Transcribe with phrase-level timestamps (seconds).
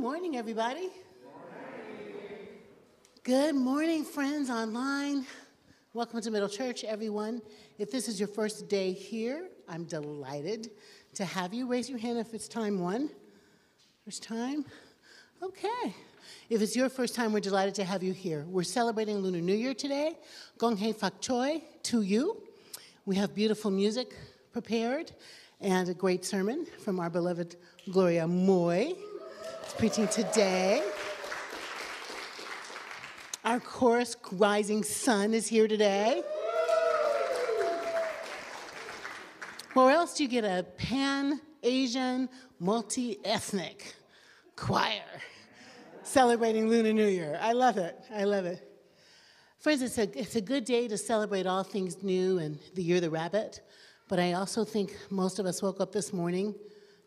[0.00, 0.88] morning, everybody.
[3.22, 5.26] Good morning, friends online.
[5.92, 7.42] Welcome to Middle Church, everyone.
[7.76, 10.70] If this is your first day here, I'm delighted
[11.12, 11.66] to have you.
[11.66, 13.10] Raise your hand if it's time one.
[14.06, 14.64] First time?
[15.42, 15.94] Okay.
[16.48, 18.46] If it's your first time, we're delighted to have you here.
[18.48, 20.16] We're celebrating Lunar New Year today.
[20.56, 22.38] Gong Hei Fak Choi to you.
[23.04, 24.16] We have beautiful music
[24.50, 25.12] prepared
[25.60, 27.56] and a great sermon from our beloved
[27.92, 28.94] Gloria Moy.
[29.70, 30.82] It's preaching today.
[33.44, 36.24] Our chorus rising sun is here today.
[39.74, 42.28] Where else do you get a pan Asian,
[42.58, 43.94] multi ethnic
[44.56, 45.04] choir
[46.02, 47.38] celebrating Lunar New Year?
[47.40, 47.96] I love it.
[48.12, 48.68] I love it.
[49.60, 52.96] Friends, it's a, it's a good day to celebrate all things new and the year
[52.96, 53.60] of the rabbit,
[54.08, 56.56] but I also think most of us woke up this morning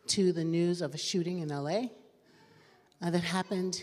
[0.06, 1.88] to the news of a shooting in LA
[3.04, 3.82] uh, that happened,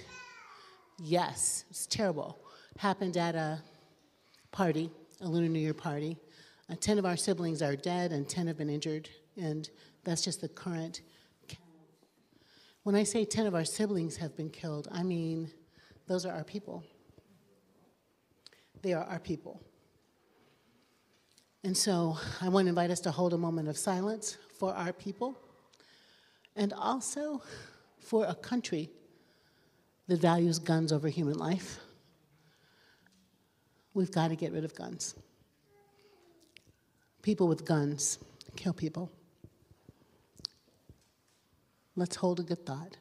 [0.98, 2.40] yes, it's terrible,
[2.78, 3.62] happened at a
[4.52, 4.90] party,
[5.22, 6.18] a Lunar New Year party.
[6.70, 9.70] Uh, 10 of our siblings are dead and 10 have been injured, and
[10.04, 11.02] that's just the current.
[12.82, 15.52] When I say 10 of our siblings have been killed, I mean
[16.08, 16.84] those are our people.
[18.82, 19.62] They are our people.
[21.64, 24.92] And so I want to invite us to hold a moment of silence for our
[24.92, 25.38] people
[26.56, 27.44] and also
[28.00, 28.90] for a country
[30.12, 31.80] that values guns over human life.
[33.94, 35.16] We've got to get rid of guns.
[37.22, 38.20] People with guns
[38.58, 39.10] kill people.
[41.96, 42.98] Let's hold a good thought.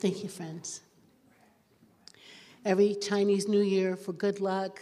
[0.00, 0.82] Thank you, friends.
[2.64, 4.80] Every Chinese New Year for good luck,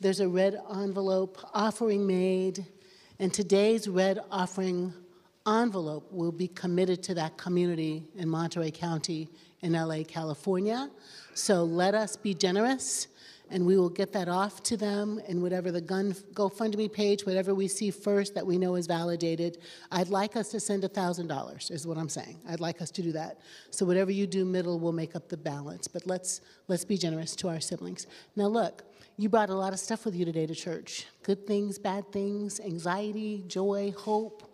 [0.00, 2.64] there's a red envelope offering made,
[3.18, 4.94] and today's red offering
[5.48, 9.28] envelope will be committed to that community in Monterey County
[9.62, 10.90] in LA, California.
[11.34, 13.08] So let us be generous
[13.50, 17.54] and we will get that off to them in whatever the gun GoFundMe page, whatever
[17.54, 19.58] we see first that we know is validated.
[19.92, 22.40] I'd like us to send $1,000 is what I'm saying.
[22.48, 23.38] I'd like us to do that.
[23.70, 27.36] So whatever you do middle will make up the balance, but let's, let's be generous
[27.36, 28.06] to our siblings.
[28.34, 28.82] Now look,
[29.16, 31.06] you brought a lot of stuff with you today to church.
[31.22, 34.50] Good things, bad things, anxiety, joy, hope.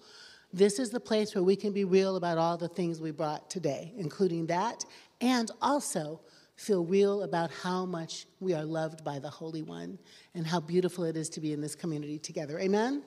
[0.53, 3.49] This is the place where we can be real about all the things we brought
[3.49, 4.85] today, including that,
[5.21, 6.21] and also
[6.61, 9.99] feel real about how much we are loved by the Holy One
[10.35, 12.59] and how beautiful it is to be in this community together.
[12.59, 12.87] Amen?
[12.87, 13.03] Amen?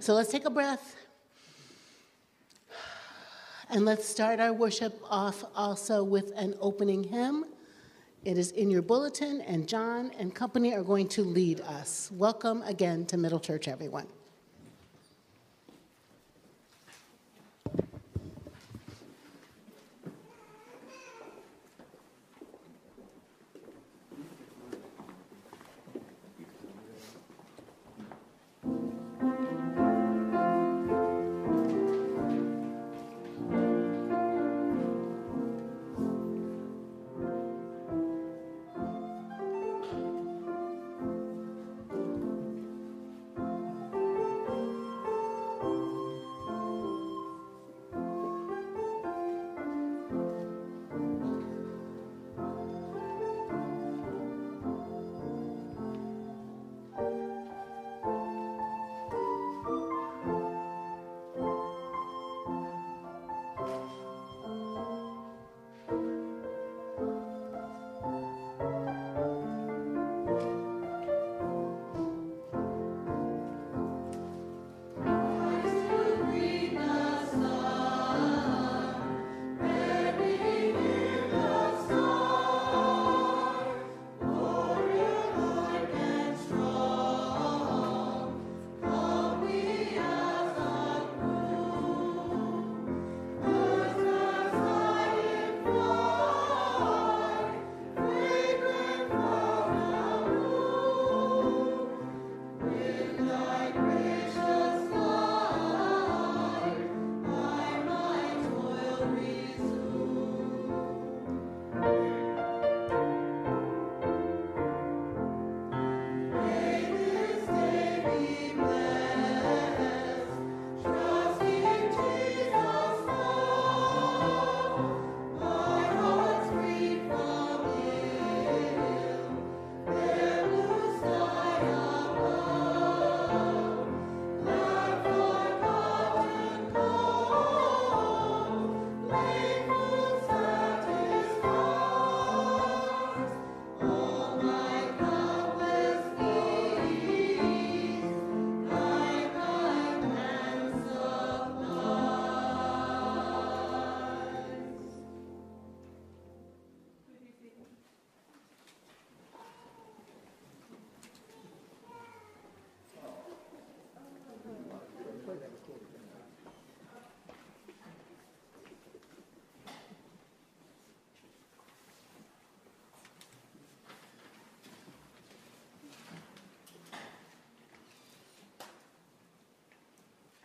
[0.00, 0.94] So let's take a breath.
[3.70, 7.46] And let's start our worship off also with an opening hymn.
[8.24, 12.10] It is in your bulletin, and John and company are going to lead us.
[12.12, 14.08] Welcome again to Middle Church, everyone.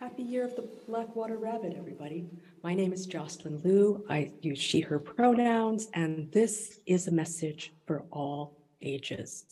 [0.03, 2.27] Happy Year of the Blackwater Rabbit, everybody.
[2.61, 4.05] My name is Jocelyn Liu.
[4.09, 9.45] I use she, her pronouns, and this is a message for all ages.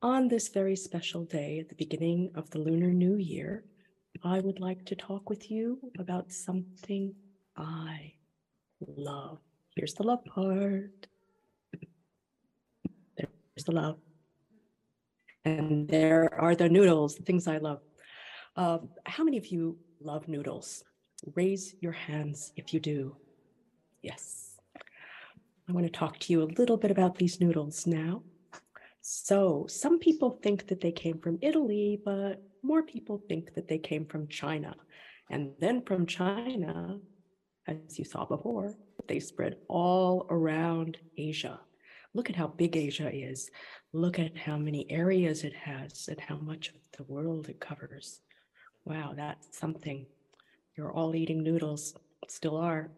[0.00, 3.64] On this very special day at the beginning of the Lunar New Year,
[4.22, 7.12] I would like to talk with you about something
[7.56, 8.12] I
[8.96, 9.40] love.
[9.74, 11.08] Here's the love part.
[13.16, 13.98] There's the love.
[15.44, 17.80] And there are the noodles, the things I love.
[18.54, 20.84] Uh, how many of you love noodles?
[21.34, 23.16] Raise your hands if you do.
[24.02, 24.56] Yes.
[25.68, 28.22] I want to talk to you a little bit about these noodles now.
[29.00, 33.78] So, some people think that they came from Italy, but more people think that they
[33.78, 34.74] came from China.
[35.30, 36.98] And then from China,
[37.66, 38.74] as you saw before,
[39.08, 41.58] they spread all around Asia.
[42.14, 43.50] Look at how big Asia is.
[43.92, 48.20] Look at how many areas it has and how much of the world it covers.
[48.84, 50.06] Wow, that's something.
[50.76, 51.94] You're all eating noodles,
[52.28, 52.90] still are.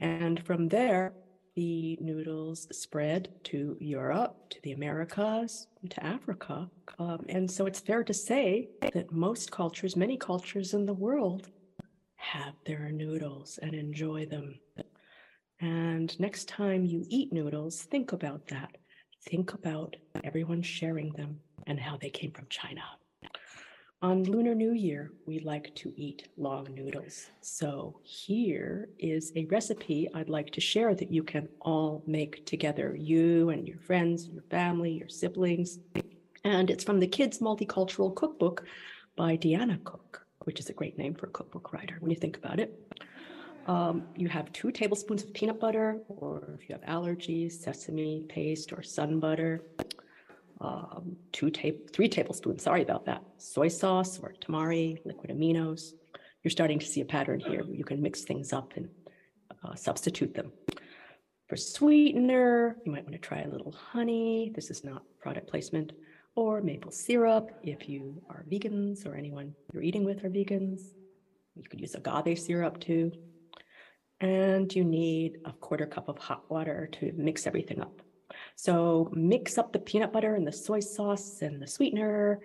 [0.00, 1.12] And from there,
[1.56, 6.68] the noodles spread to Europe, to the Americas, to Africa.
[6.98, 11.48] Um, and so it's fair to say that most cultures, many cultures in the world,
[12.16, 14.58] have their noodles and enjoy them.
[15.60, 18.76] And next time you eat noodles, think about that.
[19.28, 22.82] Think about everyone sharing them and how they came from China.
[24.02, 27.30] On Lunar New Year, we like to eat long noodles.
[27.40, 32.94] So here is a recipe I'd like to share that you can all make together,
[32.98, 35.78] you and your friends, your family, your siblings.
[36.44, 38.66] And it's from the Kids Multicultural Cookbook
[39.16, 42.36] by Deanna Cook, which is a great name for a cookbook writer when you think
[42.36, 42.78] about it.
[43.66, 48.70] Um, you have two tablespoons of peanut butter, or if you have allergies, sesame paste
[48.74, 49.62] or sun butter
[50.60, 55.92] um, two ta- three tablespoons, sorry about that, soy sauce or tamari, liquid aminos.
[56.42, 57.64] You're starting to see a pattern here.
[57.64, 58.88] You can mix things up and
[59.64, 60.52] uh, substitute them.
[61.48, 64.52] For sweetener, you might want to try a little honey.
[64.54, 65.92] This is not product placement.
[66.36, 70.80] Or maple syrup if you are vegans or anyone you're eating with are vegans.
[71.54, 73.12] You could use agave syrup too.
[74.20, 78.00] And you need a quarter cup of hot water to mix everything up.
[78.56, 82.40] So mix up the peanut butter and the soy sauce and the sweetener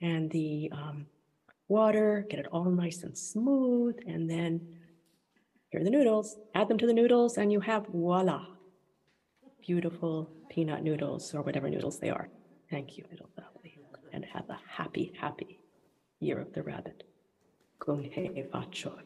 [0.00, 1.06] and the um,
[1.68, 3.96] water, get it all nice and smooth.
[4.06, 4.60] And then
[5.70, 8.46] here are the noodles, add them to the noodles, and you have voila,
[9.60, 12.28] beautiful peanut noodles or whatever noodles they are.
[12.70, 13.78] Thank you, Middle Valley.
[14.12, 15.58] And have a happy, happy
[16.20, 17.02] year of the rabbit.
[17.80, 19.02] Kung he fachoy.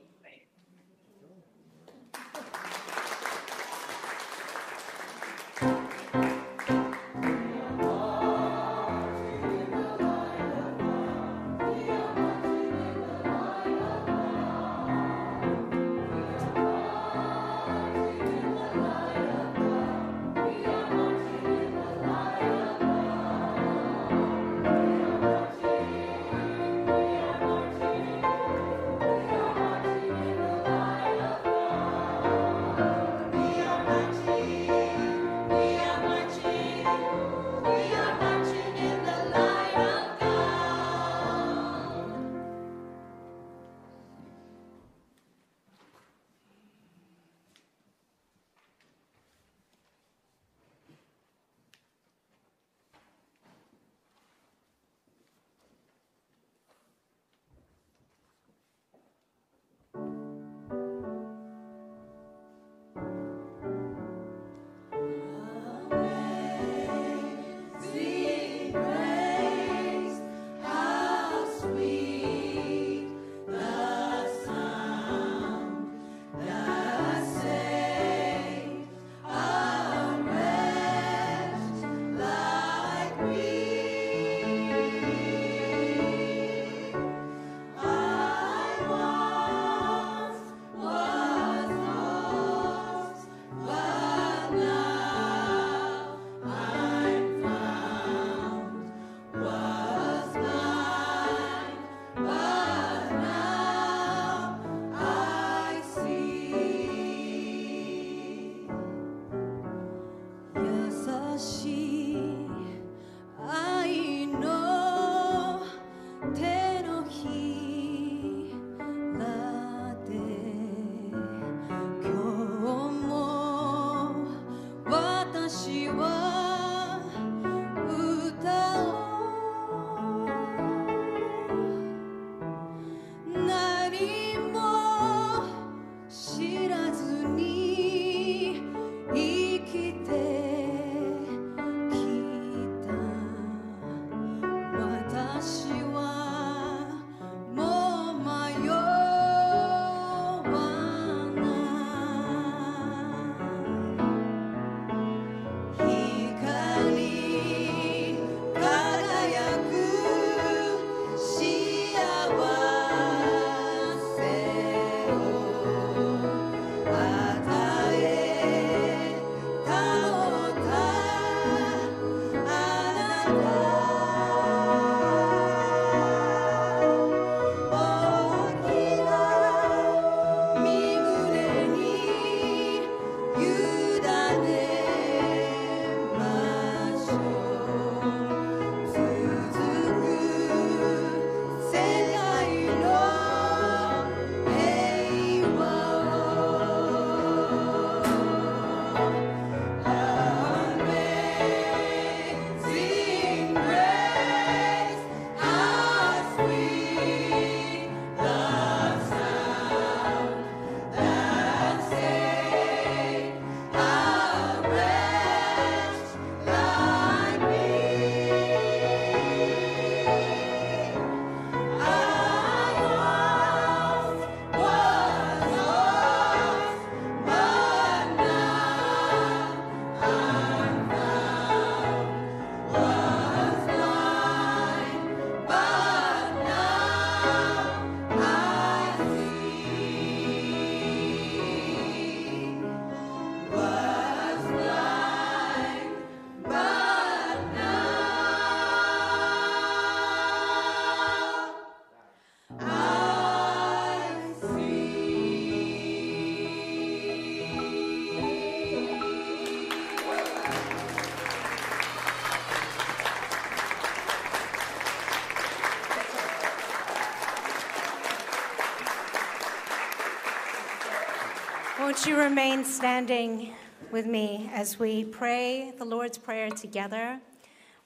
[271.99, 273.55] Won't you remain standing
[273.91, 277.21] with me as we pray the Lord's Prayer together?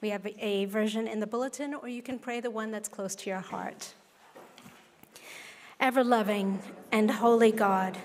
[0.01, 3.15] We have a version in the bulletin, or you can pray the one that's close
[3.15, 3.95] to your heart.
[5.79, 6.59] Ever loving
[6.91, 7.97] and holy God,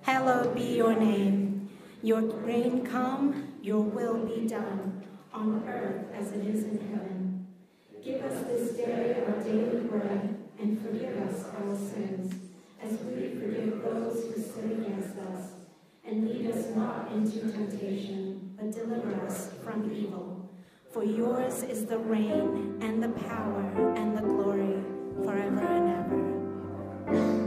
[0.00, 1.68] hallowed be your name.
[2.02, 5.02] Your reign come, your will be done,
[5.34, 7.46] on earth as it is in heaven.
[8.02, 12.41] Give us this day our daily bread, and forgive us our sins,
[13.82, 15.52] those who sin against us.
[16.04, 20.50] And lead us not into temptation, but deliver us from evil.
[20.92, 24.82] For yours is the reign, and the power, and the glory,
[25.24, 25.88] forever and
[27.18, 27.41] ever.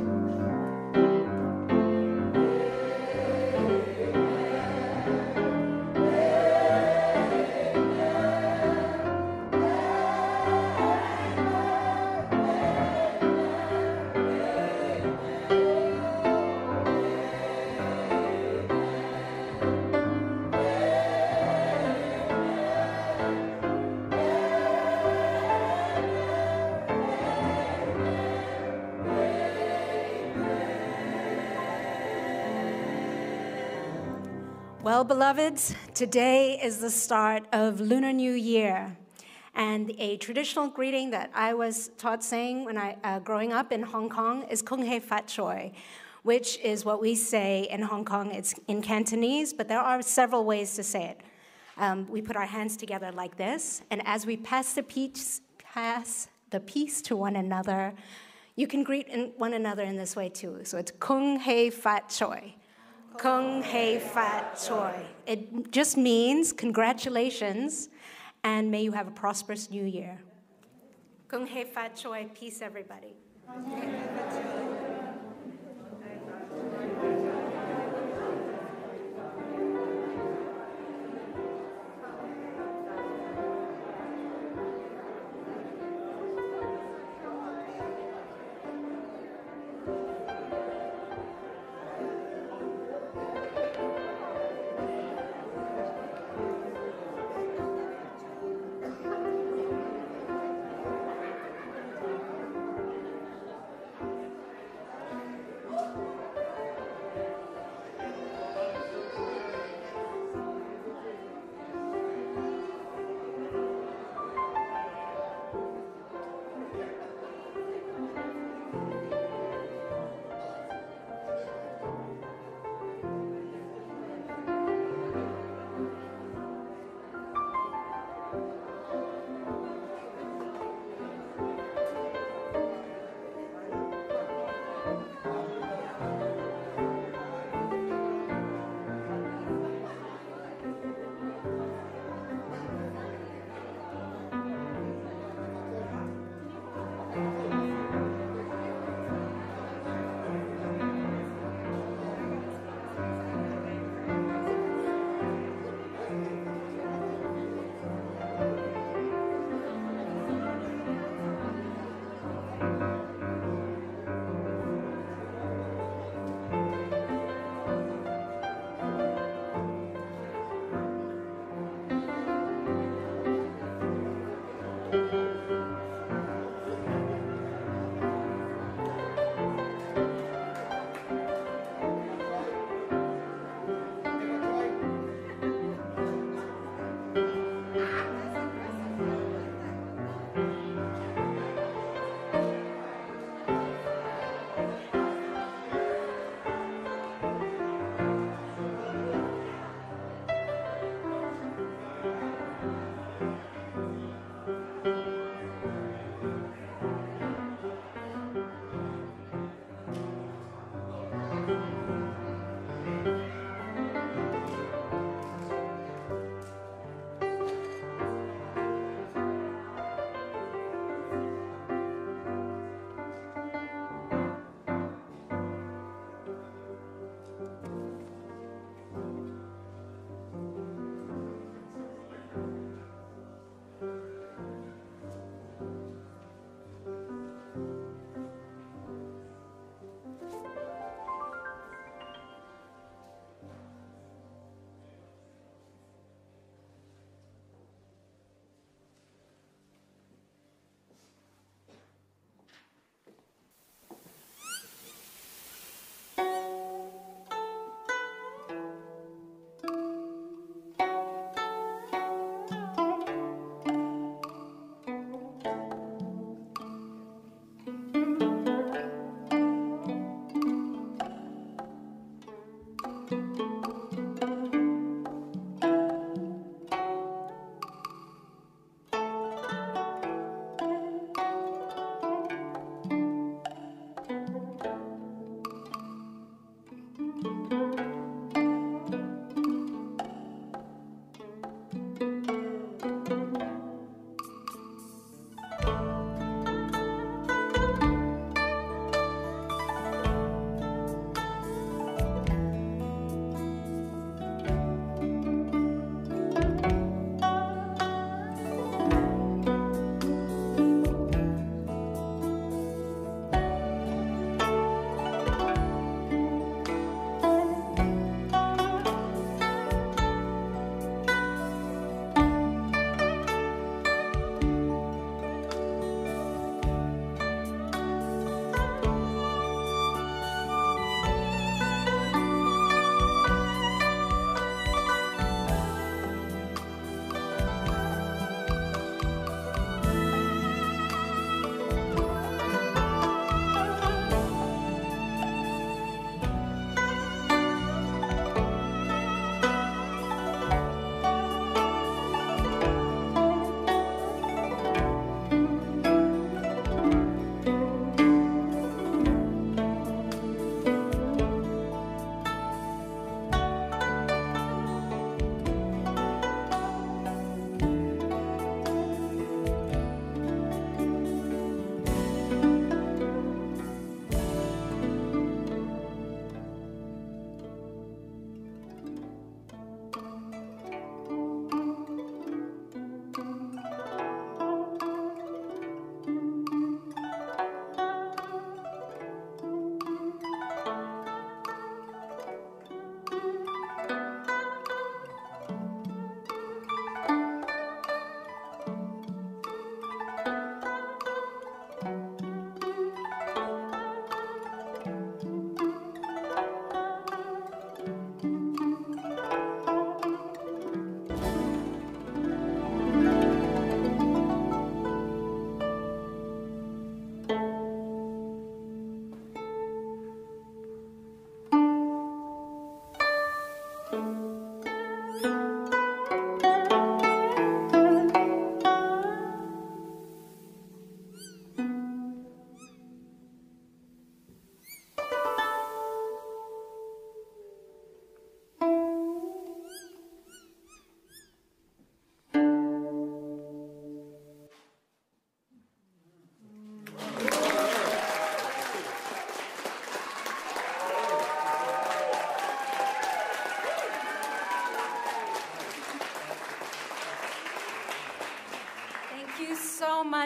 [35.15, 38.97] Beloveds, today is the start of Lunar New Year.
[39.53, 43.81] And a traditional greeting that I was taught saying when I uh, growing up in
[43.81, 45.71] Hong Kong is Kung Hei Fat Choi,
[46.23, 48.29] which is what we say in Hong Kong.
[48.31, 51.21] It's in Cantonese, but there are several ways to say it.
[51.77, 56.27] Um, we put our hands together like this, and as we pass the peace, pass
[56.49, 57.93] the peace to one another,
[58.57, 59.07] you can greet
[59.37, 60.65] one another in this way too.
[60.65, 62.55] So it's Kung Hei Fat Choi.
[63.17, 65.05] Kung Hei Fat Choi.
[65.25, 67.89] It just means congratulations
[68.43, 70.19] and may you have a prosperous new year.
[71.27, 73.13] Kung Hei Fat Choi, peace everybody.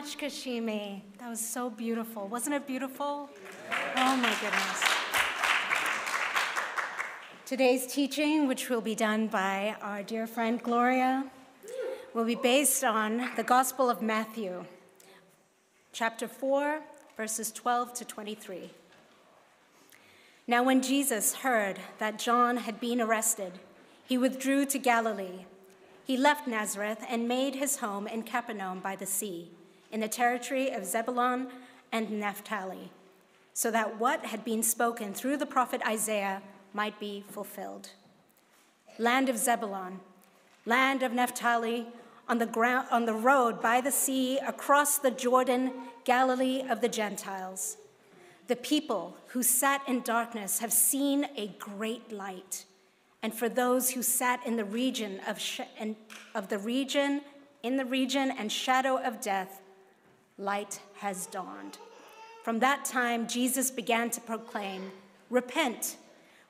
[0.10, 1.02] Much, Kashimi.
[1.20, 2.28] That was so beautiful.
[2.28, 3.30] Wasn't it beautiful?
[3.96, 4.84] Oh my goodness.
[7.46, 11.26] Today's teaching, which will be done by our dear friend Gloria,
[12.16, 14.66] will be based on the Gospel of Matthew,
[15.94, 16.80] chapter 4,
[17.16, 18.72] verses 12 to 23.
[20.48, 23.60] Now, when Jesus heard that John had been arrested,
[24.08, 25.46] he withdrew to Galilee.
[26.04, 29.52] He left Nazareth and made his home in Capernaum by the sea,
[29.92, 31.48] in the territory of Zebulun
[31.92, 32.92] and Naphtali,
[33.54, 36.42] so that what had been spoken through the prophet Isaiah
[36.74, 37.90] might be fulfilled.
[38.98, 40.00] Land of Zebulun,
[40.66, 41.88] land of Naphtali,
[42.28, 45.72] on the, ground, on the road by the sea, across the Jordan,
[46.06, 47.78] Galilee of the Gentiles.
[48.48, 52.66] The people who sat in darkness have seen a great light.
[53.22, 55.62] And for those who sat in the region of, sh-
[56.36, 57.22] of the region,
[57.64, 59.62] in the region and shadow of death,
[60.40, 61.78] light has dawned.
[62.44, 64.92] From that time, Jesus began to proclaim,
[65.30, 65.98] Repent,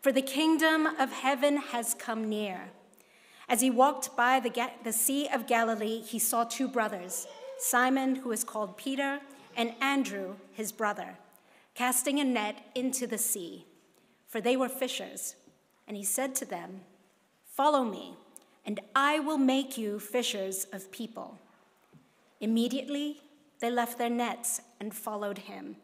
[0.02, 2.70] for the kingdom of heaven has come near.
[3.50, 8.16] As he walked by the, Ga- the Sea of Galilee, he saw two brothers, Simon,
[8.16, 9.20] who is called Peter,
[9.58, 11.18] and Andrew, his brother,
[11.74, 13.66] casting a net into the sea,
[14.28, 15.36] for they were fishers.
[15.88, 16.82] And he said to them,
[17.44, 18.14] Follow me,
[18.66, 21.40] and I will make you fishers of people.
[22.40, 23.20] Immediately,
[23.60, 25.76] they left their nets and followed him.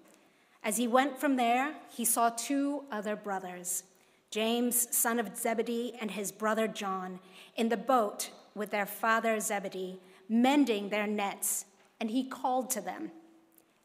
[0.64, 3.84] As he went from there, he saw two other brothers,
[4.32, 7.20] James, son of Zebedee, and his brother John,
[7.56, 11.66] in the boat with their father Zebedee, mending their nets,
[12.00, 13.12] and he called to them.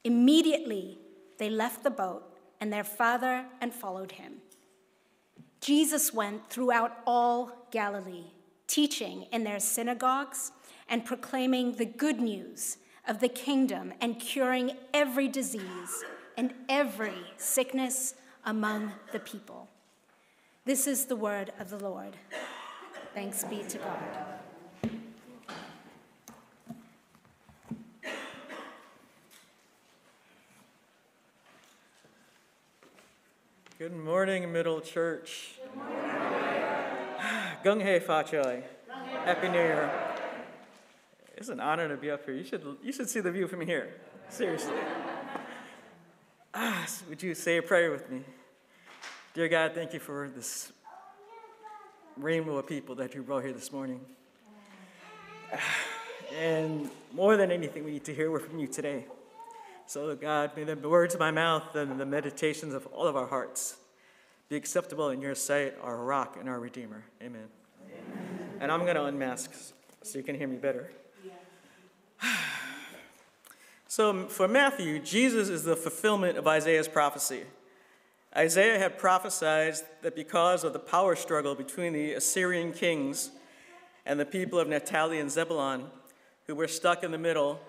[0.04, 0.98] Immediately,
[1.38, 2.22] they left the boat
[2.60, 4.36] and their father and followed him.
[5.60, 8.32] Jesus went throughout all Galilee,
[8.66, 10.52] teaching in their synagogues
[10.88, 16.04] and proclaiming the good news of the kingdom and curing every disease
[16.36, 19.68] and every sickness among the people.
[20.64, 22.16] This is the word of the Lord.
[23.14, 24.90] Thanks be to God.
[33.78, 35.54] Good morning, Middle Church.
[37.64, 38.62] Gung Hei Fa Choi.
[39.24, 40.09] Happy New Year.
[41.40, 42.34] It's an honor to be up here.
[42.34, 43.94] You should, you should see the view from here.
[44.28, 44.74] Seriously.
[46.52, 48.20] Ah, would you say a prayer with me?
[49.32, 50.70] Dear God, thank you for this
[52.18, 54.02] rainbow of people that you brought here this morning.
[56.38, 59.06] And more than anything, we need to hear from you today.
[59.86, 63.26] So, God, may the words of my mouth and the meditations of all of our
[63.26, 63.78] hearts
[64.50, 67.02] be acceptable in your sight, our rock and our redeemer.
[67.22, 67.48] Amen.
[67.86, 68.50] Amen.
[68.60, 69.50] And I'm going to unmask
[70.02, 70.90] so you can hear me better.
[73.90, 77.42] So, for Matthew, Jesus is the fulfillment of Isaiah's prophecy.
[78.36, 83.32] Isaiah had prophesied that because of the power struggle between the Assyrian kings
[84.06, 85.86] and the people of Naphtali and Zebulun,
[86.46, 87.60] who were stuck in the middle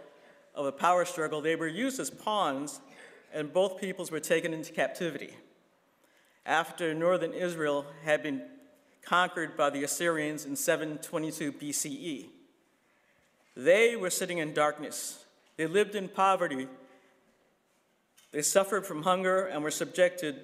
[0.54, 2.82] of a power struggle, they were used as pawns,
[3.34, 5.36] and both peoples were taken into captivity.
[6.46, 8.44] After northern Israel had been
[9.02, 12.28] conquered by the Assyrians in 722 BCE,
[13.58, 15.26] they were sitting in darkness.
[15.58, 16.68] They lived in poverty.
[18.32, 20.40] They suffered from hunger and were subjected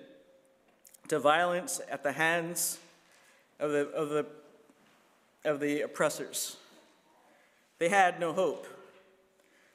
[1.08, 2.80] to violence at the hands
[3.60, 4.26] of the, of the,
[5.46, 6.58] of the oppressors.
[7.80, 8.68] They had no hope.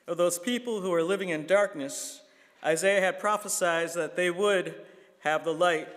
[0.06, 2.20] Of those people who were living in darkness,
[2.64, 4.74] Isaiah had prophesied that they would
[5.20, 5.88] have the light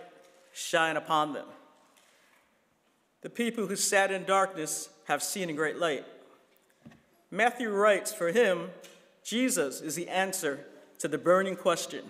[0.52, 1.46] shine upon them.
[3.22, 6.04] The people who sat in darkness have seen a great light.
[7.30, 8.70] Matthew writes, For him,
[9.26, 10.60] Jesus is the answer
[10.98, 12.04] to the burning question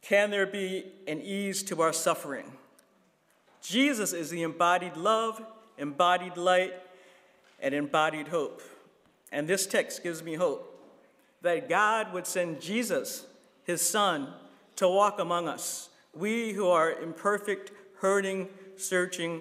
[0.00, 2.52] Can there be an ease to our suffering?
[3.60, 5.42] Jesus is the embodied love,
[5.76, 6.74] embodied light,
[7.58, 8.62] and embodied hope.
[9.32, 10.68] And this text gives me hope
[11.42, 13.26] that God would send Jesus,
[13.64, 14.28] his son,
[14.76, 15.88] to walk among us.
[16.14, 19.40] We who are imperfect, hurting, searching,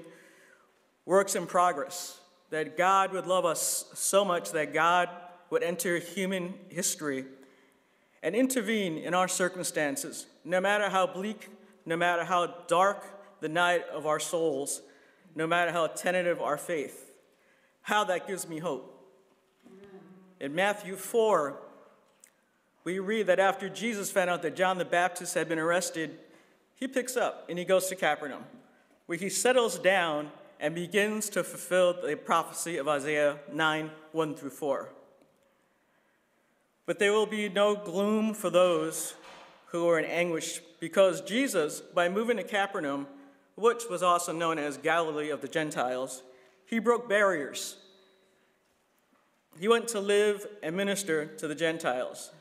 [1.05, 2.19] works in progress.
[2.49, 5.07] That God would love us so much that God
[5.51, 7.25] would enter human history
[8.23, 11.49] and intervene in our circumstances, no matter how bleak,
[11.85, 13.03] no matter how dark
[13.41, 14.81] the night of our souls,
[15.35, 17.11] no matter how tentative our faith.
[17.83, 18.87] How that gives me hope.
[20.39, 21.57] In Matthew 4,
[22.83, 26.17] we read that after Jesus found out that John the Baptist had been arrested,
[26.75, 28.43] he picks up and he goes to Capernaum,
[29.05, 34.49] where he settles down and begins to fulfill the prophecy of Isaiah 9 1 through
[34.51, 34.89] 4.
[36.91, 39.13] But there will be no gloom for those
[39.67, 43.07] who are in anguish, because Jesus, by moving to Capernaum,
[43.55, 46.21] which was also known as Galilee of the Gentiles,
[46.65, 47.77] he broke barriers.
[49.57, 52.31] He went to live and minister to the Gentiles.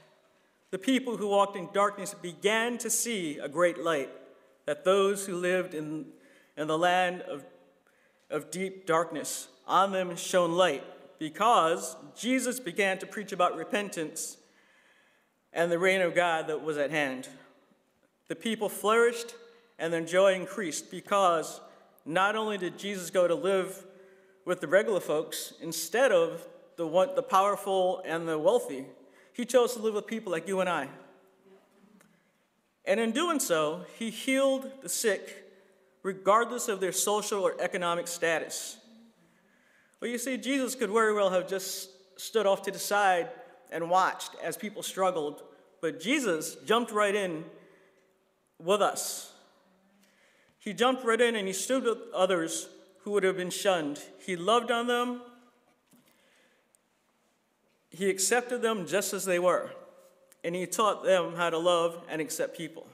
[0.72, 4.10] The people who walked in darkness began to see a great light,
[4.66, 6.06] that those who lived in,
[6.56, 7.44] in the land of,
[8.30, 10.82] of deep darkness, on them shone light,
[11.20, 14.38] because Jesus began to preach about repentance
[15.52, 17.28] and the reign of God that was at hand.
[18.28, 19.34] The people flourished
[19.78, 21.60] and their joy increased because
[22.04, 23.84] not only did Jesus go to live
[24.44, 28.86] with the regular folks instead of the, the powerful and the wealthy,
[29.32, 30.88] he chose to live with people like you and I.
[32.84, 35.44] And in doing so, he healed the sick
[36.02, 38.78] regardless of their social or economic status.
[40.00, 43.28] Well, you see, Jesus could very well have just stood off to the side
[43.70, 45.42] and watched as people struggled,
[45.80, 47.44] but Jesus jumped right in
[48.58, 49.32] with us.
[50.58, 52.68] He jumped right in and he stood with others
[53.02, 54.00] who would have been shunned.
[54.24, 55.22] He loved on them.
[57.90, 59.70] He accepted them just as they were,
[60.44, 62.86] and he taught them how to love and accept people.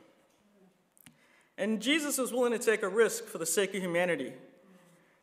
[1.58, 4.32] And Jesus was willing to take a risk for the sake of humanity.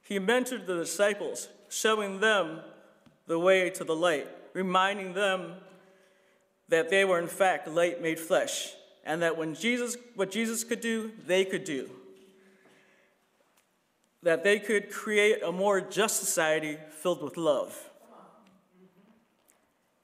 [0.03, 2.59] He mentored the disciples, showing them
[3.25, 5.53] the way to the light, reminding them
[6.69, 8.73] that they were in fact light made flesh,
[9.05, 11.89] and that when Jesus, what Jesus could do, they could do.
[14.21, 17.89] That they could create a more just society filled with love.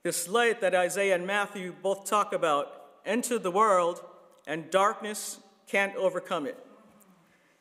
[0.03, 2.73] This light that Isaiah and Matthew both talk about
[3.05, 4.01] entered the world,
[4.45, 6.57] and darkness can't overcome it.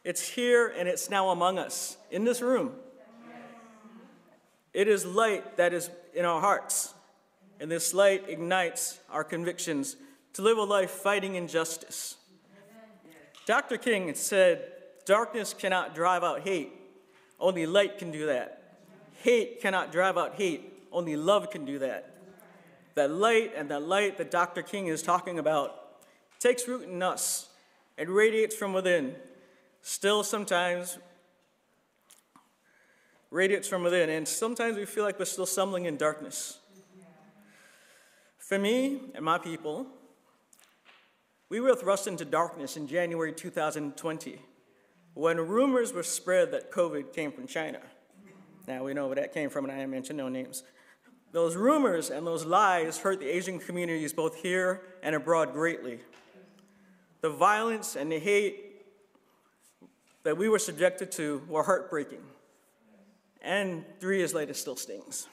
[0.05, 2.73] It's here and it's now among us in this room.
[4.73, 6.95] It is light that is in our hearts,
[7.61, 9.95] and this light ignites our convictions
[10.33, 12.17] to live a life fighting injustice.
[13.47, 13.79] Dr.
[13.79, 14.73] King said,
[15.07, 16.73] Darkness cannot drive out hate,
[17.39, 18.81] only light can do that.
[19.23, 22.17] Hate cannot drive out hate, only love can do that.
[22.97, 24.63] That light and that light that Dr.
[24.63, 26.03] King is talking about
[26.41, 27.49] takes root in us
[27.97, 29.15] and radiates from within.
[29.83, 30.99] Still, sometimes
[33.31, 36.59] radiates from within, and sometimes we feel like we're still stumbling in darkness.
[38.39, 39.87] For me and my people,
[41.51, 44.39] we were thrust into darkness in January 2020
[45.15, 47.81] when rumors were spread that COVID came from China.
[48.67, 50.63] Now we know where that came from, and I mention no names.
[51.33, 56.01] Those rumors and those lies hurt the Asian communities both here and abroad greatly.
[57.21, 58.65] The violence and the hate
[60.23, 62.23] that we were subjected to were heartbreaking.
[63.43, 65.29] And three years later, still stings.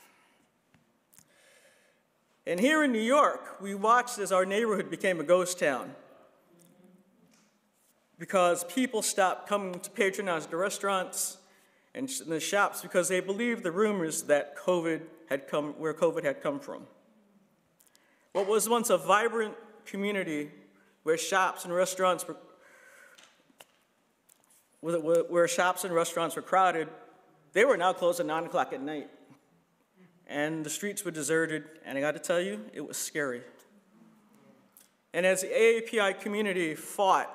[2.47, 5.95] And here in New York, we watched as our neighborhood became a ghost town
[8.19, 11.37] because people stopped coming to patronize the restaurants
[11.95, 16.41] and the shops because they believed the rumors that COVID had come, where COVID had
[16.41, 16.83] come from.
[18.33, 20.51] What was once a vibrant community
[21.03, 22.35] where shops and restaurants were,
[24.81, 26.89] where shops and restaurants were crowded,
[27.55, 29.09] they were now closed at 9 o'clock at night.
[30.27, 33.43] And the streets were deserted, and I got to tell you, it was scary.
[35.13, 37.33] And as the AAPI community fought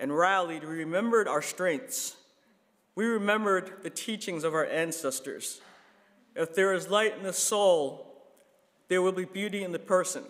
[0.00, 2.16] and rallied, we remembered our strengths.
[2.96, 5.60] We remembered the teachings of our ancestors.
[6.34, 8.24] If there is light in the soul,
[8.88, 10.24] there will be beauty in the person.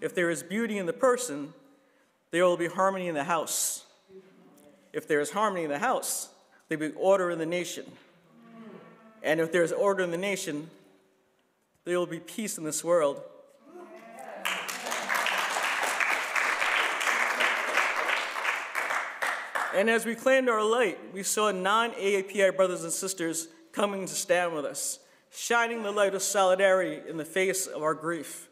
[0.00, 1.52] If there is beauty in the person,
[2.30, 3.84] there will be harmony in the house.
[4.94, 6.30] If there is harmony in the house,
[6.68, 7.84] there will be order in the nation.
[9.22, 10.70] And if there is order in the nation,
[11.84, 13.22] there will be peace in this world.
[19.74, 24.14] And as we claimed our light, we saw non AAPI brothers and sisters coming to
[24.14, 24.98] stand with us,
[25.30, 28.48] shining the light of solidarity in the face of our grief.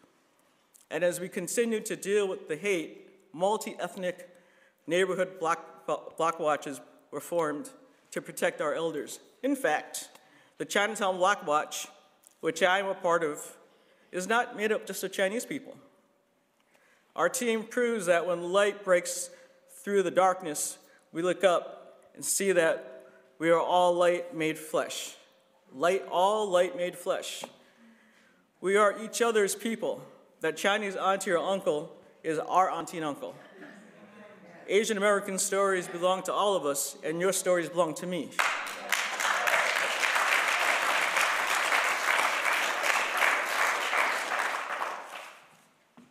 [0.90, 4.28] And as we continue to deal with the hate, multi ethnic
[4.86, 7.70] neighborhood block, block watches were formed
[8.16, 9.20] to protect our elders.
[9.42, 10.08] In fact,
[10.56, 11.86] the Chinatown Block Watch,
[12.40, 13.54] which I am a part of,
[14.10, 15.76] is not made up just of Chinese people.
[17.14, 19.28] Our team proves that when light breaks
[19.82, 20.78] through the darkness,
[21.12, 23.04] we look up and see that
[23.38, 25.14] we are all light made flesh.
[25.74, 27.44] Light, all light made flesh.
[28.62, 30.00] We are each other's people.
[30.40, 33.34] That Chinese auntie or uncle is our auntie and uncle.
[34.68, 38.30] Asian American stories belong to all of us, and your stories belong to me.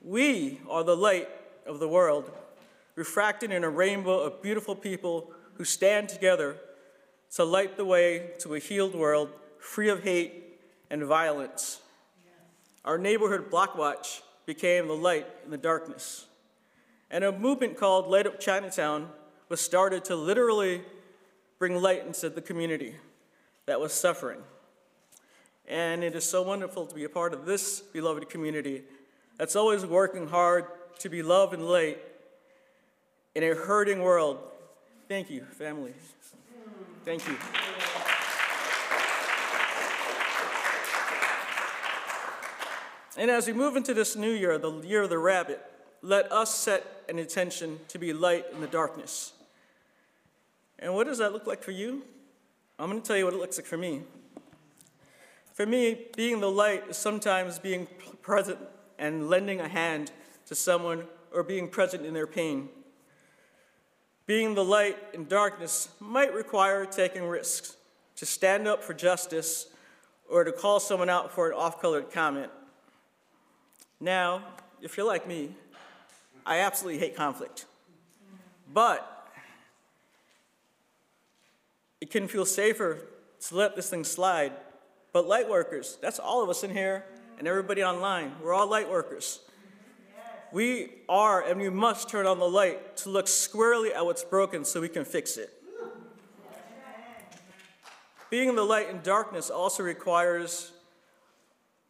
[0.04, 1.28] We are the light
[1.66, 2.32] of the world,
[2.96, 6.58] refracted in a rainbow of beautiful people who stand together
[7.36, 11.82] to light the way to a healed world free of hate and violence.
[12.86, 16.28] Our neighborhood block watch became the light in the darkness.
[17.12, 19.10] And a movement called Light Up Chinatown
[19.50, 20.82] was started to literally
[21.60, 22.96] bring light into the community
[23.66, 24.40] that was suffering.
[25.68, 28.84] And it is so wonderful to be a part of this beloved community
[29.38, 30.66] that's always working hard
[31.00, 32.00] to be love and light
[33.34, 34.40] in a hurting world.
[35.08, 35.94] Thank you, family.
[37.04, 37.36] Thank you.
[43.18, 45.62] And as we move into this new year, the year of the rabbit,
[46.06, 49.34] let us set an intention to be light in the darkness.
[50.78, 52.04] And what does that look like for you?
[52.78, 54.04] I'm going to tell you what it looks like for me.
[55.56, 57.88] For me, being the light is sometimes being
[58.22, 58.60] present
[59.00, 60.12] and lending a hand
[60.46, 62.70] to someone or being present in their pain.
[64.28, 67.78] Being the light in darkness might require taking risks
[68.18, 69.70] to stand up for justice
[70.30, 72.52] or to call someone out for an off colored comment.
[74.00, 74.44] Now,
[74.82, 75.56] if you're like me,
[76.46, 77.66] I absolutely hate conflict.
[78.72, 79.12] But
[82.02, 83.00] it can feel safer
[83.48, 84.52] to let this thing slide.
[85.14, 87.06] But light workers, that's all of us in here
[87.38, 89.40] and everybody online, we're all light workers.
[90.52, 94.64] We are and we must turn on the light to look squarely at what's broken
[94.64, 95.52] so we can fix it.
[98.30, 100.72] Being the light in darkness also requires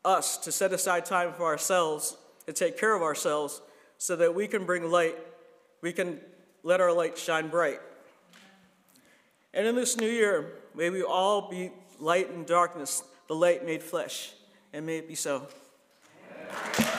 [0.04, 3.62] us to set aside time for ourselves, to take care of ourselves,
[3.98, 5.18] so that we can bring light,
[5.82, 6.20] we can
[6.64, 7.80] let our light shine bright.
[9.54, 13.82] And in this new year, may we all be light in darkness, the light made
[13.82, 14.34] flesh,
[14.74, 15.48] and may it be so.
[16.52, 16.95] Hi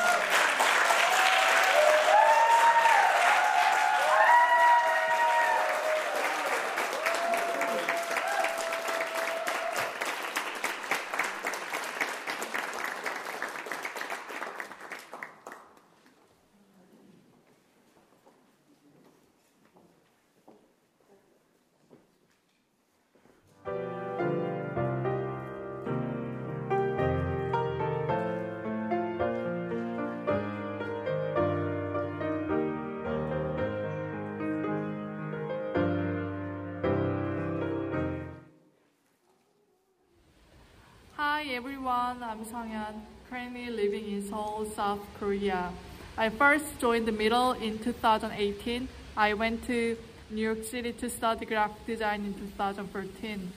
[46.26, 48.88] I first joined the middle in 2018.
[49.16, 49.96] I went to
[50.28, 53.52] New York City to study graphic design in 2013.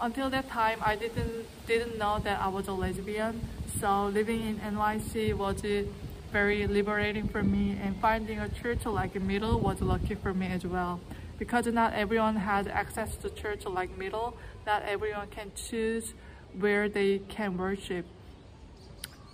[0.00, 3.40] Until that time, I didn't didn't know that I was a lesbian.
[3.78, 5.62] So living in NYC was
[6.32, 10.66] very liberating for me, and finding a church like Middle was lucky for me as
[10.66, 10.98] well.
[11.38, 16.14] Because not everyone has access to church like Middle, not everyone can choose
[16.58, 18.06] where they can worship.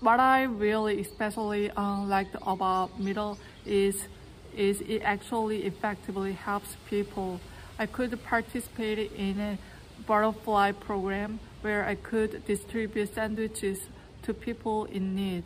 [0.04, 4.06] What I really especially uh, liked about Middle is
[4.54, 7.40] is it actually effectively helps people.
[7.78, 9.58] I could participate in a
[10.06, 13.88] butterfly program where I could distribute sandwiches
[14.24, 15.44] to people in need.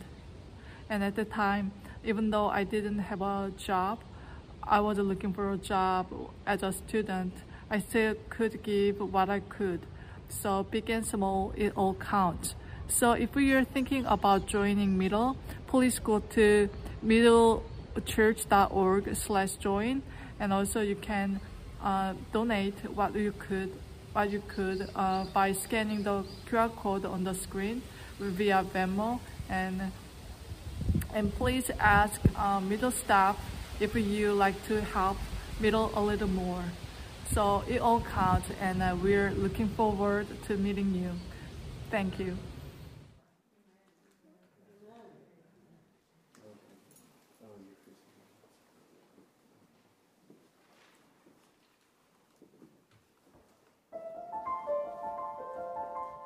[0.89, 1.71] And at the time,
[2.03, 3.99] even though I didn't have a job,
[4.61, 6.07] I was looking for a job
[6.45, 7.31] as a student.
[7.71, 9.79] I still could give what I could.
[10.27, 12.55] So big and small, it all counts.
[12.89, 15.37] So if you're thinking about joining Middle,
[15.67, 16.67] please go to
[17.05, 20.01] middlechurch.org slash join.
[20.39, 21.39] And also you can
[21.83, 23.71] uh, donate what you could
[24.11, 27.83] what you could uh, by scanning the QR code on the screen
[28.19, 29.19] via Venmo
[29.49, 29.91] and
[31.13, 33.37] and please ask uh, middle staff
[33.79, 35.17] if you like to help
[35.59, 36.63] middle a little more.
[37.31, 41.11] So it all counts and uh, we're looking forward to meeting you.
[41.91, 42.35] Thank you.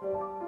[0.04, 0.43] Thank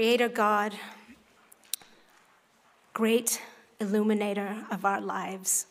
[0.00, 0.74] Creator God,
[2.94, 3.42] great
[3.80, 5.66] illuminator of our lives,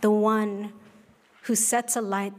[0.00, 0.72] the one
[1.42, 2.32] who sets alight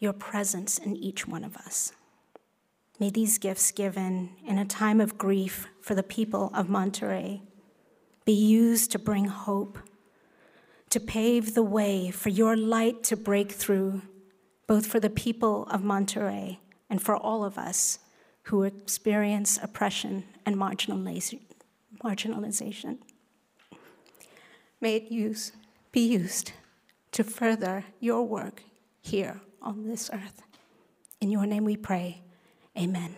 [0.00, 1.92] your presence in each one of us.
[2.98, 7.40] May these gifts given in a time of grief for the people of Monterey
[8.24, 9.78] be used to bring hope,
[10.90, 14.02] to pave the way for your light to break through,
[14.66, 16.58] both for the people of Monterey
[16.90, 18.00] and for all of us
[18.44, 21.40] who experience oppression and marginalization.
[24.80, 25.52] May it use,
[25.92, 26.52] be used
[27.12, 28.62] to further your work
[29.00, 30.42] here on this earth.
[31.20, 32.20] In your name we pray.
[32.76, 33.14] Amen.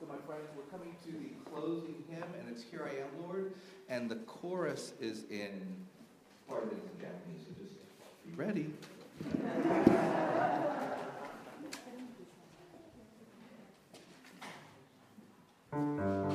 [0.00, 3.52] So my friends, we're coming to the closing hymn, and it's Here I Am, Lord.
[3.92, 5.60] And the chorus is in,
[6.48, 7.76] part of it is in Japanese, so just
[8.26, 8.72] be ready.
[15.72, 16.28] Could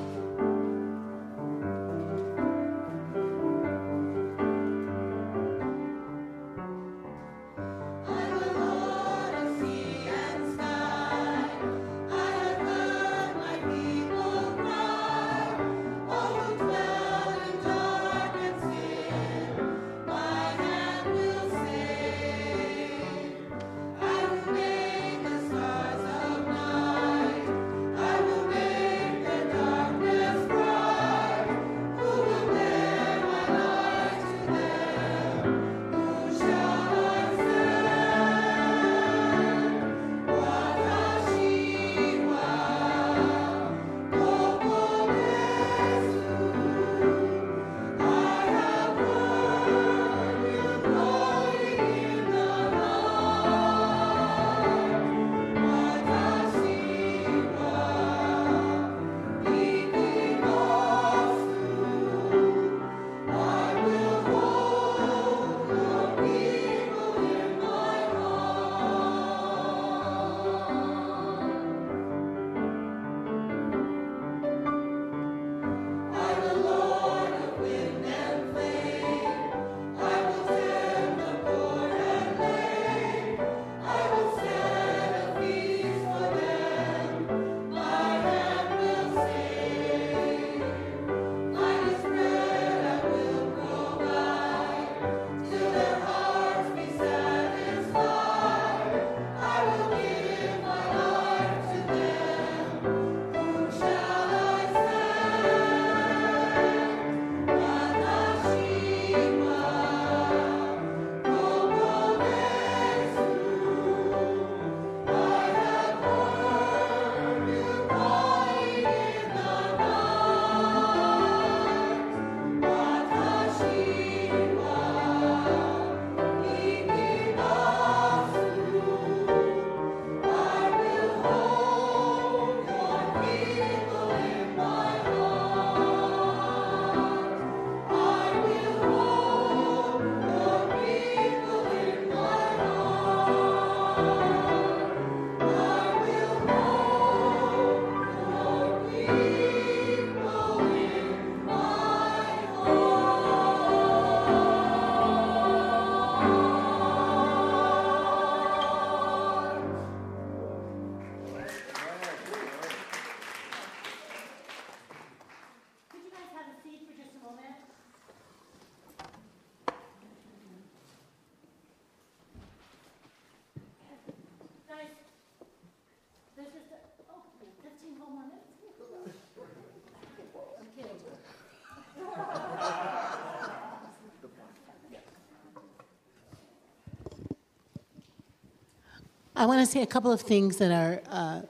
[189.38, 191.42] I want to say a couple of things that are, uh,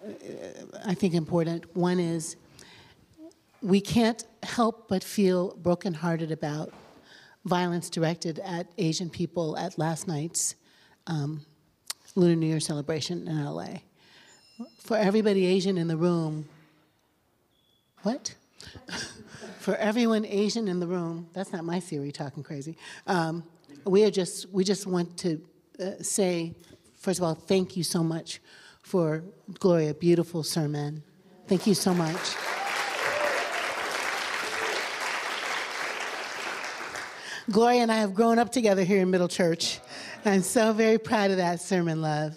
[0.85, 1.75] I think, important.
[1.75, 2.37] One is,
[3.63, 6.71] we can't help but feel brokenhearted about
[7.47, 10.55] violence directed at Asian people at last night's
[11.07, 11.47] um,
[12.15, 13.79] Lunar New Year celebration in LA.
[14.81, 16.47] For everybody Asian in the room,
[18.03, 18.35] what?
[19.61, 22.77] For everyone Asian in the room, that's not my theory, talking crazy.
[23.07, 23.45] Um,
[23.87, 25.41] we are just, we just want to
[25.81, 26.55] uh, say,
[27.09, 28.39] first of all, thank you so much
[28.83, 29.25] for
[29.61, 31.03] Gloria, beautiful sermon.
[31.47, 32.37] Thank you so much.
[37.51, 39.81] Gloria and I have grown up together here in Middle Church.
[40.27, 42.37] I'm so very proud of that sermon, love.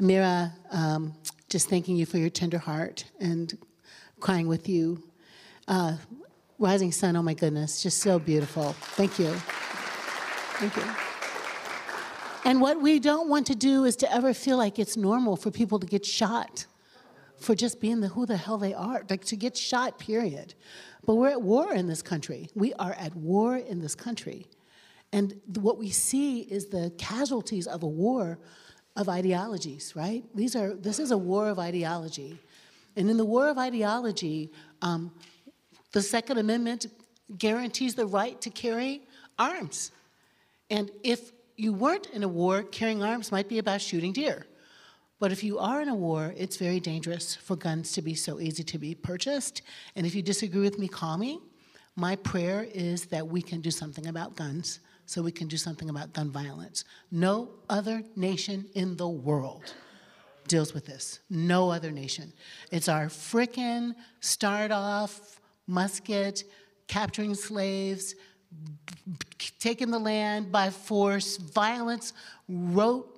[0.00, 1.14] Mira, um,
[1.48, 3.56] just thanking you for your tender heart and
[4.18, 5.04] crying with you.
[5.68, 5.98] Uh,
[6.58, 8.72] Rising Sun, oh my goodness, just so beautiful.
[8.72, 9.30] Thank you.
[10.58, 11.09] Thank you.
[12.44, 15.50] And what we don't want to do is to ever feel like it's normal for
[15.50, 16.66] people to get shot
[17.38, 20.54] for just being the who the hell they are, like to get shot, period.
[21.06, 22.48] But we're at war in this country.
[22.54, 24.46] We are at war in this country.
[25.12, 28.38] And what we see is the casualties of a war
[28.96, 30.24] of ideologies, right?
[30.34, 32.38] These are, this is a war of ideology.
[32.96, 34.50] And in the war of ideology,
[34.82, 35.12] um,
[35.92, 36.86] the Second Amendment
[37.38, 39.02] guarantees the right to carry
[39.38, 39.90] arms.
[40.68, 44.46] And if you weren't in a war, carrying arms might be about shooting deer.
[45.18, 48.40] But if you are in a war, it's very dangerous for guns to be so
[48.40, 49.60] easy to be purchased.
[49.94, 51.40] And if you disagree with me, call me.
[51.94, 55.90] My prayer is that we can do something about guns so we can do something
[55.90, 56.84] about gun violence.
[57.10, 59.74] No other nation in the world
[60.48, 61.20] deals with this.
[61.28, 62.32] No other nation.
[62.70, 66.44] It's our frickin' start off musket,
[66.86, 68.14] capturing slaves,
[69.58, 72.12] taking the land by force, violence,
[72.48, 73.16] wrote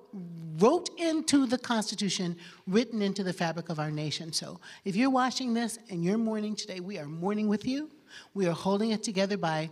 [0.59, 2.35] wrote into the Constitution,
[2.67, 4.31] written into the fabric of our nation.
[4.31, 7.89] So if you're watching this and you're mourning today, we are mourning with you.
[8.35, 9.71] We are holding it together by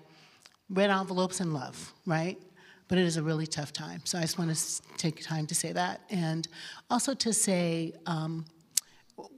[0.70, 2.39] red envelopes and love, right?
[2.88, 4.01] But it is a really tough time.
[4.03, 6.01] So I just want to take time to say that.
[6.09, 6.47] And
[6.89, 8.45] also to say, um,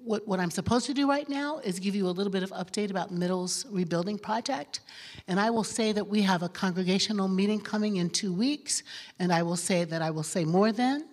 [0.03, 2.51] what, what I'm supposed to do right now is give you a little bit of
[2.51, 4.81] update about Middle's rebuilding project.
[5.27, 8.83] And I will say that we have a congregational meeting coming in two weeks,
[9.19, 11.07] and I will say that I will say more then.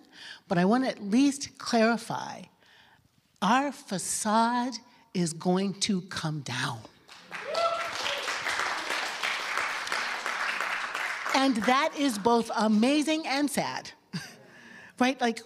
[0.47, 2.41] But I want to at least clarify
[3.41, 4.73] our facade
[5.13, 6.79] is going to come down.
[11.33, 13.89] And that is both amazing and sad,
[14.99, 15.19] right?
[15.19, 15.41] Like,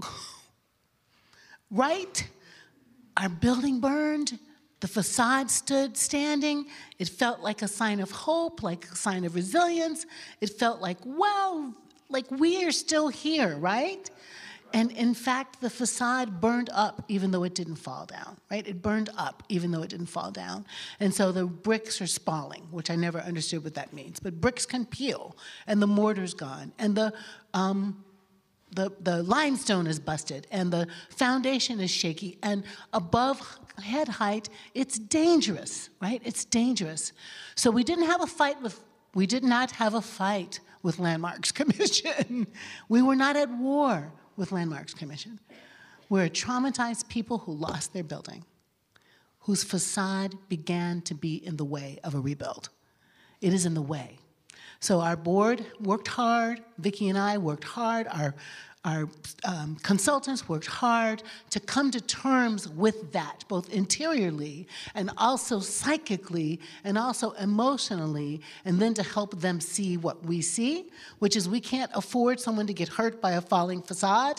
[1.70, 2.28] right?
[3.16, 4.38] Our building burned,
[4.80, 6.66] the facade stood standing.
[6.98, 10.04] It felt like a sign of hope, like a sign of resilience.
[10.40, 11.74] It felt like, well,
[12.08, 14.10] like we are still here, right?
[14.74, 18.66] And in fact, the facade burned up even though it didn't fall down, right?
[18.66, 20.66] It burned up even though it didn't fall down.
[20.98, 24.18] And so the bricks are spalling, which I never understood what that means.
[24.18, 25.36] But bricks can peel,
[25.68, 27.14] and the mortar's gone, and the
[27.54, 28.03] um,
[28.74, 34.98] the, the limestone is busted and the foundation is shaky and above head height it's
[34.98, 36.20] dangerous right?
[36.24, 37.12] It's dangerous.
[37.54, 38.80] So we didn't have a fight with
[39.14, 42.46] we did not have a fight with landmarks commission.
[42.88, 45.38] We were not at war with landmarks commission.
[46.08, 48.44] We're traumatized people who lost their building
[49.40, 52.70] whose facade began to be in the way of a rebuild.
[53.42, 54.18] It is in the way
[54.84, 56.60] so our board worked hard.
[56.76, 58.06] Vicki and I worked hard.
[58.08, 58.34] Our
[58.84, 59.08] our
[59.46, 66.60] um, consultants worked hard to come to terms with that, both interiorly and also psychically
[66.84, 71.60] and also emotionally, and then to help them see what we see, which is we
[71.60, 74.38] can't afford someone to get hurt by a falling facade,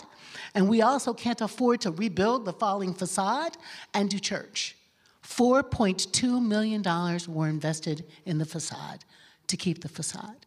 [0.54, 3.56] and we also can't afford to rebuild the falling facade
[3.94, 4.76] and do church.
[5.24, 6.84] $4.2 million
[7.26, 9.04] were invested in the facade
[9.48, 10.46] to keep the facade.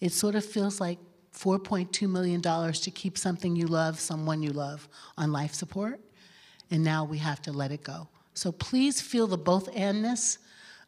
[0.00, 0.98] It sort of feels like
[1.34, 6.00] $4.2 million to keep something you love, someone you love, on life support,
[6.70, 8.08] and now we have to let it go.
[8.34, 10.38] So please feel the both andness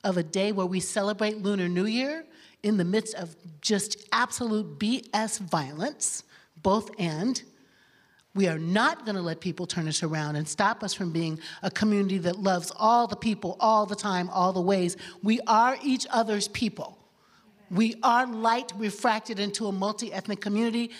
[0.03, 2.24] of a day where we celebrate Lunar New Year
[2.62, 6.24] in the midst of just absolute BS violence,
[6.62, 7.43] both and.
[8.35, 11.39] We are not going to let people turn us around and stop us from being
[11.62, 14.97] a community that loves all the people, all the time, all the ways.
[15.22, 16.99] We are each other's people.
[17.75, 20.93] We are light refracted into a multi ethnic community.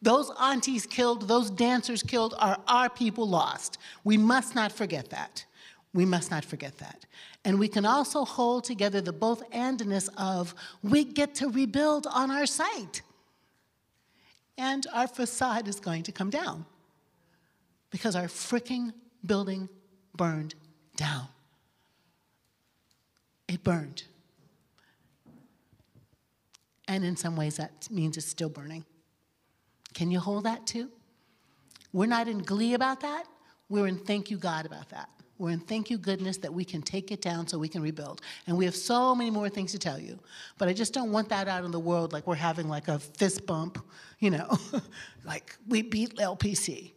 [0.00, 3.78] Those aunties killed, those dancers killed are our people lost.
[4.04, 5.44] We must not forget that.
[5.92, 7.04] We must not forget that.
[7.44, 12.30] And we can also hold together the both andness of we get to rebuild on
[12.30, 13.02] our site.
[14.56, 16.64] And our facade is going to come down
[17.90, 18.92] because our freaking
[19.26, 19.68] building
[20.14, 20.54] burned
[20.96, 21.26] down.
[23.48, 24.04] It burned.
[26.90, 28.84] And in some ways, that means it's still burning.
[29.94, 30.90] Can you hold that too?
[31.92, 33.26] We're not in glee about that.
[33.68, 35.08] We're in thank you, God, about that.
[35.38, 38.22] We're in thank you, goodness, that we can take it down so we can rebuild.
[38.48, 40.18] And we have so many more things to tell you.
[40.58, 42.98] But I just don't want that out in the world like we're having like a
[42.98, 43.78] fist bump,
[44.18, 44.58] you know,
[45.24, 46.90] like we beat LPC.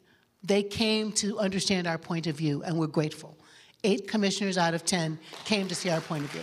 [0.43, 3.37] They came to understand our point of view, and we're grateful.
[3.83, 6.41] Eight commissioners out of 10 came to see our point of view.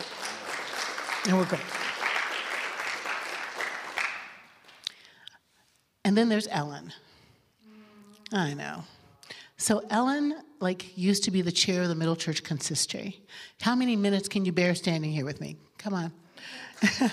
[1.26, 1.99] And we're grateful.
[6.10, 6.92] And then there's Ellen.
[8.32, 8.82] I know.
[9.58, 13.22] So Ellen, like, used to be the chair of the Middle Church Consistory.
[13.60, 15.54] How many minutes can you bear standing here with me?
[15.78, 16.12] Come on.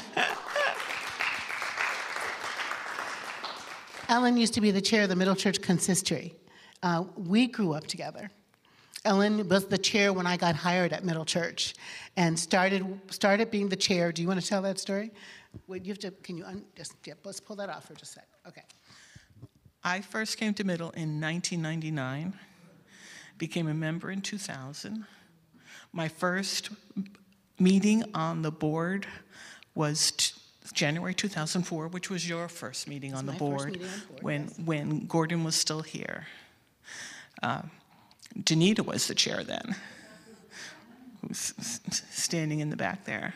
[4.09, 6.33] Ellen used to be the chair of the Middle Church Consistory.
[6.81, 8.31] Uh, we grew up together.
[9.05, 11.75] Ellen was the chair when I got hired at Middle Church,
[12.15, 14.11] and started started being the chair.
[14.11, 15.11] Do you want to tell that story?
[15.67, 16.09] Wait, you have to.
[16.09, 18.27] Can you un, just yeah, let's pull that off for just a sec.
[18.47, 18.63] Okay.
[19.83, 22.33] I first came to Middle in 1999,
[23.37, 25.05] became a member in 2000.
[25.93, 26.69] My first
[27.59, 29.07] meeting on the board
[29.75, 30.11] was
[30.73, 34.59] January 2004, which was your first meeting on the board, meeting on board, when, yes.
[34.59, 36.27] when Gordon was still here.
[37.41, 37.61] Uh,
[38.37, 39.75] Danita was the chair then,
[41.21, 41.53] who's
[41.89, 43.33] standing in the back there.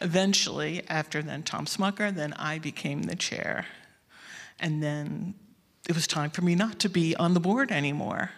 [0.00, 3.66] Eventually, after then Tom Smucker, then I became the chair.
[4.58, 5.34] And then
[5.88, 8.30] it was time for me not to be on the board anymore.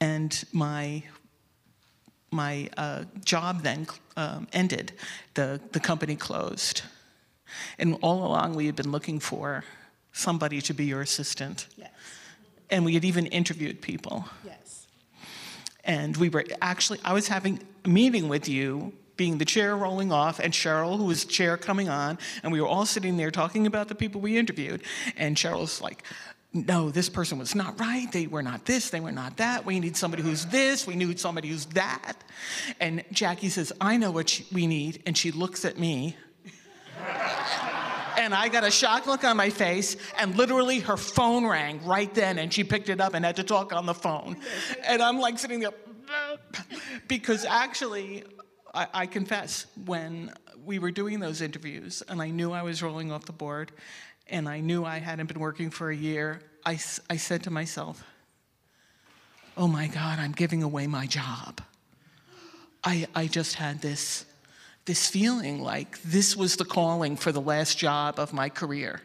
[0.00, 1.02] And my
[2.30, 3.86] my uh, job then
[4.16, 4.92] um, ended.
[5.34, 6.82] The the company closed,
[7.78, 9.64] and all along we had been looking for
[10.12, 11.90] somebody to be your assistant, Yes.
[12.70, 14.24] and we had even interviewed people.
[14.44, 14.86] Yes.
[15.84, 20.10] And we were actually, I was having a meeting with you, being the chair rolling
[20.10, 23.66] off, and Cheryl, who was chair, coming on, and we were all sitting there talking
[23.66, 24.82] about the people we interviewed.
[25.18, 26.02] And Cheryl's like,
[26.54, 28.10] no, this person was not right.
[28.10, 29.66] They were not this, they were not that.
[29.66, 32.14] We need somebody who's this, we need somebody who's that.
[32.80, 35.02] And Jacqui says, I know what we need.
[35.04, 36.16] And she looks at me.
[38.18, 42.12] And I got a shocked look on my face, and literally her phone rang right
[42.12, 44.36] then, and she picked it up and had to talk on the phone.
[44.84, 45.70] And I'm like sitting there,
[47.08, 48.24] because actually,
[48.78, 50.32] I, I confess, when
[50.64, 53.72] we were doing those interviews, and I knew I was rolling off the board,
[54.28, 58.04] and I knew I hadn't been working for a year, I said to myself,
[59.56, 61.60] oh my God, I'm giving away my job.
[62.84, 64.24] I, I just had this,
[64.84, 69.00] this feeling like this was the calling for the last job of my career.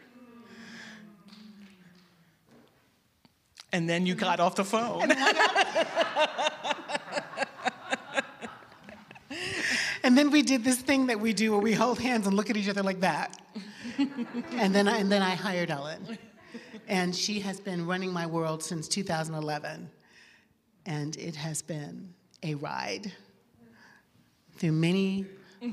[3.72, 5.10] And then you got off the phone.
[10.04, 12.50] And then we did this thing that we do where we hold hands and look
[12.50, 13.40] at each other like that.
[14.52, 16.18] and then I, and then I hired Ellen.
[16.86, 19.90] And she has been running my world since 2011.
[20.84, 23.10] And it has been a ride
[24.56, 25.24] through many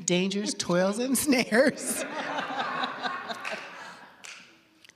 [0.06, 2.06] dangers, toils, and snares.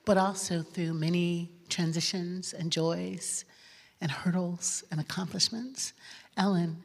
[0.06, 3.44] but also through many transitions and joys
[4.00, 5.92] and hurdles and accomplishments.
[6.38, 6.78] Ellen,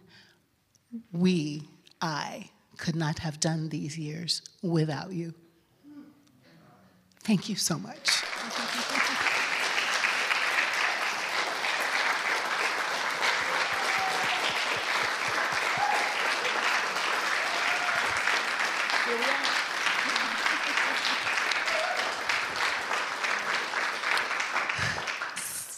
[1.12, 1.62] we,
[2.01, 5.34] I, could not have done these years without you.
[7.22, 8.22] Thank you so much.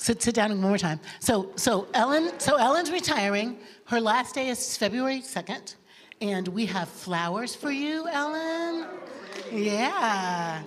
[0.03, 0.99] Sit, sit down one more time.
[1.21, 3.59] So, so Ellen, so Ellen's retiring.
[3.85, 5.77] Her last day is February 2nd,
[6.23, 8.87] and we have flowers for you, Ellen.
[9.51, 10.63] Yeah.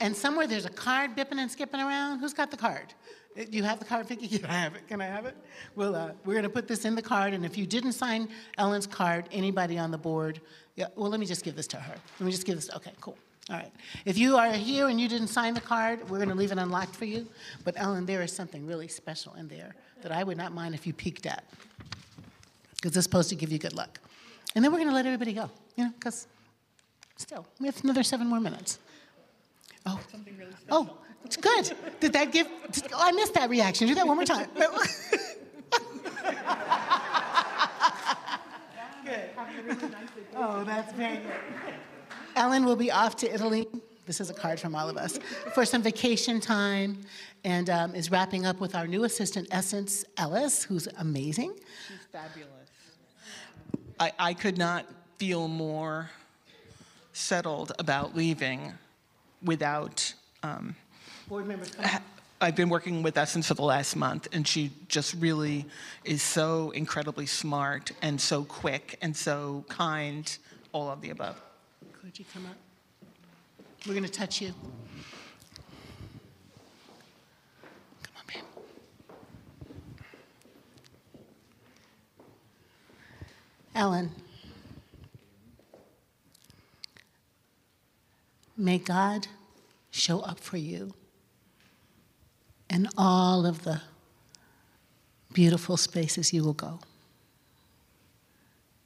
[0.00, 2.20] And somewhere there's a card bipping and skipping around.
[2.20, 2.94] Who's got the card?
[3.36, 4.28] Uh, You have the card, Vicky?
[4.28, 4.86] Can I have it?
[4.86, 5.36] Can I have it?
[5.74, 8.28] Well, uh, we're going to put this in the card, and if you didn't sign
[8.58, 10.40] Ellen's card, anybody on the board,
[10.76, 11.94] yeah, well, let me just give this to her.
[12.20, 13.18] Let me just give this, okay, cool.
[13.50, 13.72] All right.
[14.04, 16.58] If you are here and you didn't sign the card, we're going to leave it
[16.58, 17.26] unlocked for you.
[17.64, 20.86] But Ellen, there is something really special in there that I would not mind if
[20.86, 21.44] you peeked at,
[22.76, 23.98] because it's supposed to give you good luck.
[24.56, 26.26] And then we're going to let everybody go, you know, because
[27.16, 28.78] still, we have another seven more minutes.
[29.84, 30.00] Oh,
[30.70, 30.96] oh,
[31.26, 31.72] it's good.
[32.00, 32.48] Did that give?
[32.72, 33.86] did- oh, I missed that reaction.
[33.86, 34.48] Do that one more time.
[34.56, 34.70] good.
[40.34, 41.74] Oh, that's very good.
[42.34, 43.66] Ellen will be off to Italy.
[44.06, 45.18] This is a card from all of us
[45.52, 47.02] for some vacation time,
[47.44, 51.52] and um, is wrapping up with our new assistant, Essence Ellis, who's amazing.
[51.88, 52.55] She's fabulous.
[53.98, 54.86] I, I could not
[55.18, 56.10] feel more
[57.12, 58.74] settled about leaving
[59.42, 60.12] without.
[60.42, 60.76] Um,
[61.28, 61.72] Board members.
[62.38, 65.64] I've been working with Essence for the last month, and she just really
[66.04, 70.36] is so incredibly smart and so quick and so kind,
[70.72, 71.40] all of the above.
[72.02, 72.56] Could you come up?
[73.86, 74.52] We're going to touch you.
[78.02, 78.42] Come on, babe.
[83.76, 84.10] Ellen,
[88.56, 89.28] may God
[89.90, 90.94] show up for you
[92.70, 93.82] in all of the
[95.34, 96.80] beautiful spaces you will go.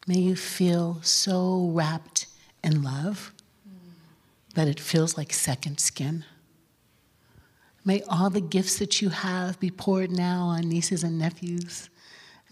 [0.09, 2.27] May you feel so wrapped
[2.65, 3.33] in love
[4.57, 6.25] that it feels like second skin.
[7.85, 11.89] May all the gifts that you have be poured now on nieces and nephews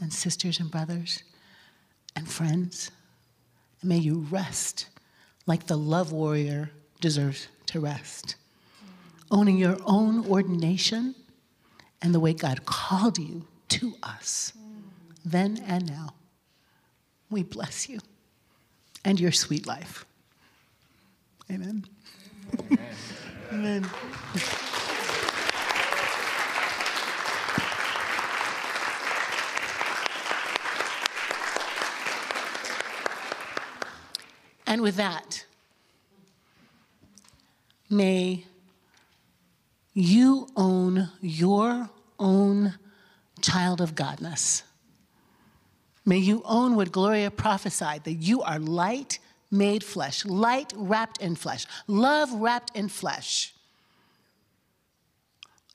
[0.00, 1.24] and sisters and brothers
[2.18, 2.90] and friends.
[3.80, 4.88] And may you rest
[5.46, 8.34] like the love warrior deserves to rest.
[9.30, 11.14] Owning your own ordination
[12.02, 14.52] and the way God called you to us,
[15.24, 16.14] then and now.
[17.30, 18.00] We bless you
[19.04, 20.04] and your sweet life.
[21.50, 21.84] Amen.
[23.52, 23.88] Amen.
[34.68, 35.46] And with that,
[37.88, 38.44] may
[39.94, 41.88] you own your
[42.18, 42.74] own
[43.40, 44.64] child of Godness.
[46.04, 51.34] May you own what Gloria prophesied that you are light made flesh, light wrapped in
[51.34, 53.54] flesh, love wrapped in flesh.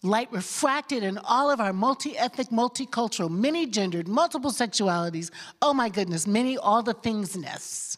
[0.04, 5.32] Light refracted in all of our multi ethnic, multicultural, many gendered, multiple sexualities.
[5.64, 7.98] Oh my goodness, many all the thingsness.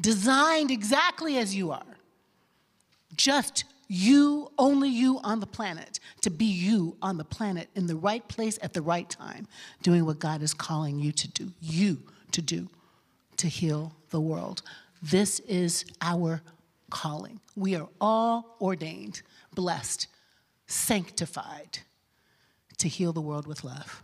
[0.00, 1.82] Designed exactly as you are.
[3.14, 7.96] Just you, only you on the planet, to be you on the planet in the
[7.96, 9.46] right place at the right time,
[9.82, 11.98] doing what God is calling you to do, you
[12.30, 12.68] to do,
[13.36, 14.62] to heal the world.
[15.02, 16.40] This is our
[16.88, 17.40] calling.
[17.54, 19.20] We are all ordained,
[19.54, 20.06] blessed,
[20.66, 21.80] sanctified
[22.78, 24.02] to heal the world with love.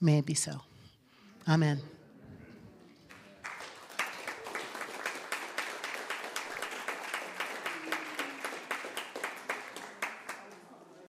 [0.00, 0.62] May it be so.
[1.46, 1.80] Amen.